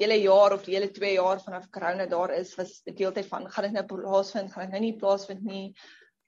[0.00, 3.48] hele jaar of die hele 2 jaar vanaf corona daar is, was die deeltyd van
[3.50, 5.66] gaan dit nou plaasvind, gaan dit nou nie plaasvind nie.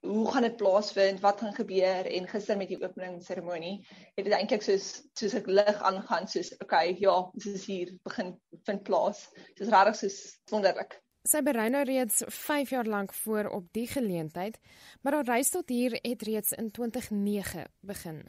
[0.04, 1.20] Hoe gaan dit plaasvind?
[1.20, 2.06] Wat gaan gebeur?
[2.06, 3.78] En gister met die openingsseremonie
[4.14, 8.34] het dit eintlik soos soos ek lig aangaan soos okay, ja, dit is hier begin
[8.68, 9.24] vind plaas.
[9.54, 10.20] Dit is regtig soos
[10.52, 11.00] wonderlik.
[11.24, 14.58] Sy berei nou reeds 5 jaar lank voor op die geleentheid,
[15.00, 18.26] maar haar reis tot hier het reeds in 2009 begin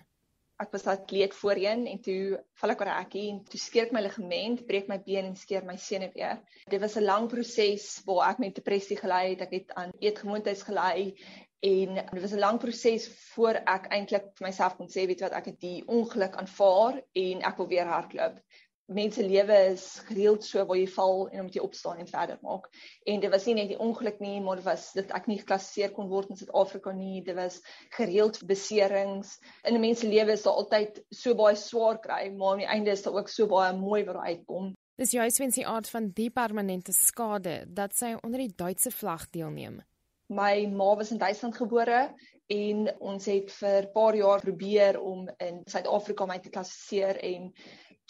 [0.63, 3.95] ek was atleet voorheen en toe val ek oor 'n hekkie en toe skeer ek
[3.95, 6.31] my ligament, breek my been en skeer my senuwee.
[6.71, 10.63] Dit was 'n lang proses waar ek met depressie gelei het, ek het aan eetgewoontes
[10.63, 11.15] gelei
[11.59, 15.33] en dit was 'n lang proses voor ek eintlik vir myself kon sê weet wat
[15.33, 18.39] ek het die ongeluk aanvaar en ek wil weer hardloop
[18.85, 22.67] mense lewe is gereeld so waar jy val en om jy opstaan en verder maak.
[23.05, 25.93] En dit was nie net die ongeluk nie, maar dit was dit ek nie geklassifiseer
[25.95, 27.23] kon word in Suid-Afrika nie.
[27.25, 27.61] Dit was
[27.97, 29.39] gereeld beserings.
[29.63, 32.73] In 'n mens se lewe is daar altyd so baie swaar kry, maar aan die
[32.77, 34.73] einde is daar ook so baie mooi wat uitkom.
[34.95, 39.29] Dis juist wens die aard van die permanente skade dat sy onder die Duitse vlag
[39.29, 39.81] deelneem.
[40.27, 42.15] My ma was in Duitsland gebore
[42.47, 47.53] en ons het vir 'n paar jaar probeer om in Suid-Afrika my te klassifiseer en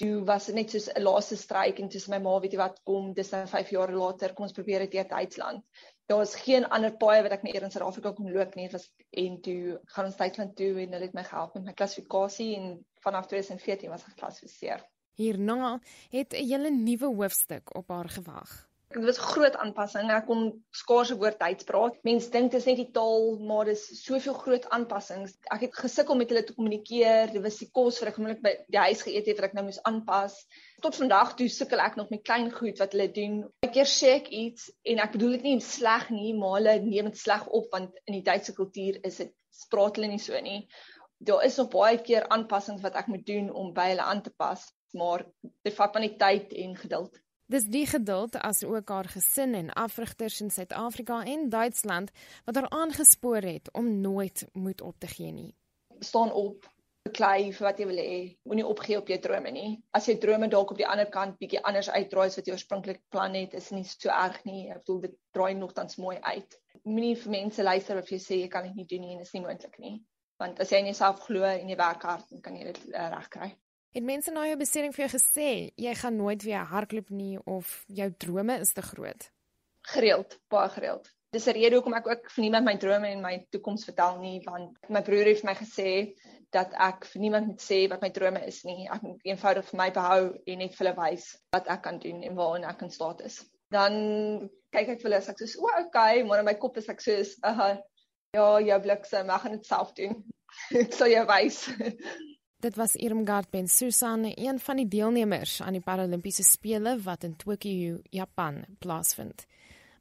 [0.02, 2.82] toe was dit net soos 'n laaste stryk en tussen my ma weet jy wat
[2.90, 5.64] kom dis nou 5 jaar later kom ons probeer dit hier Duitsland.
[6.06, 9.42] Daar was geen ander paai wat ek net in Suid-Afrika kon loop nie was en
[9.42, 13.28] toe gaan ons Duitsland toe en hulle het my gehelp met my klassifikasie en vanaf
[13.28, 14.86] 2014 was ek geklassifiseer.
[15.16, 15.80] Hierna
[16.12, 20.10] het 'n hele nuwe hoofstuk op haar gewag dit was groot aanpassing.
[20.14, 21.98] Ek kon skaarse woord Duits praat.
[22.08, 25.36] Mense dink dit is net die taal, maar dis soveel groot aanpassings.
[25.54, 27.34] Ek het gesukkel met hulle te kommunikeer.
[27.34, 29.66] Dit was die kos wat ek gewoonlik by die huis geëet het wat ek nou
[29.68, 30.38] moes aanpas.
[30.86, 33.42] Tot vandag toe sukkel ek nog met klein goed wat hulle doen.
[33.66, 37.12] Ek keer sê ek iets en ek bedoel dit nie sleg nie, maar hulle neem
[37.12, 40.66] dit sleg op want in die Duitse kultuur is dit spraak hulle nie so nie.
[41.26, 44.34] Daar is nog baie keer aanpassings wat ek moet doen om by hulle aan te
[44.36, 44.62] pas,
[44.96, 45.24] maar
[45.64, 47.16] dit vat van die tyd en geduld.
[47.46, 52.10] Dis die geduld as ook haar gesin en afrigters in Suid-Afrika en Duitsland
[52.46, 55.52] wat haar aangespoor het om nooit moed op te gee nie.
[56.00, 56.66] Staan op,
[57.06, 58.18] beklei vir wat jy wil hê.
[58.50, 59.76] Moenie opgee op jou drome nie.
[59.94, 63.04] As jy drome dalk op die ander kant bietjie anders uitdraai as wat jy oorspronklik
[63.14, 64.64] plan het, is nie so erg nie.
[64.74, 66.58] Ek bedoel dit draai nogtans mooi uit.
[66.82, 69.30] Moenie vir mense luister of jy sê jy kan dit nie doen nie en dit
[69.30, 70.00] is nie moontlik nie.
[70.42, 73.06] Want as jy in jouself glo en jy werk hard, dan kan jy dit uh,
[73.14, 73.54] regkry.
[73.96, 77.70] Het mense na jou besering vir jou gesê jy gaan nooit weer hardloop nie of
[77.88, 79.30] jou drome is te groot?
[79.88, 81.08] Gereeld, baie gereeld.
[81.32, 84.42] Dis 'n rede hoekom ek ook vir niemand my drome en my toekoms vertel nie
[84.44, 85.94] want my broer het vir my gesê
[86.52, 88.90] dat ek vir niemand moet sê wat my drome is nie.
[88.92, 92.24] Ek moet eenvoudig vir my behou en net vir hulle wys wat ek kan doen
[92.24, 93.46] en waarna ek in staat is.
[93.72, 93.94] Dan
[94.76, 97.00] kyk ek vir hulle as ek sê, "O, okay," maar in my kop is ek
[97.00, 97.80] soos, "Ag,
[98.34, 100.26] ja, jou bliksem, ek gaan dit self doen."
[100.84, 101.70] ek sal jou wys.
[102.66, 107.36] Dit was Irmgard Ben Susan, een van die deelnemers aan die Paralimpiese spele wat in
[107.36, 109.46] Tokio, Japan, plaasvind.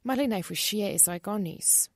[0.01, 1.89] Marlene Forsie is hy gaan nuus.